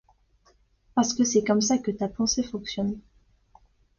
Parce 0.95 1.13
que 1.13 1.23
c’est 1.23 1.43
comme 1.43 1.61
ça 1.61 1.77
que 1.77 1.91
ta 1.91 2.07
pensée 2.07 2.41
fonctionne. 2.41 2.99